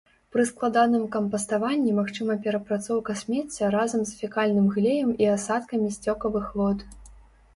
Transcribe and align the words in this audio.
Пры 0.33 0.43
складаным 0.51 1.01
кампаставанні 1.15 1.91
магчыма 1.97 2.37
перапрацоўка 2.45 3.15
смецця 3.21 3.69
разам 3.75 4.01
з 4.11 4.17
фекальным 4.21 4.67
глеем 4.77 5.11
і 5.25 5.27
асадкамі 5.35 5.93
сцёкавых 5.99 6.45
вод. 6.63 6.79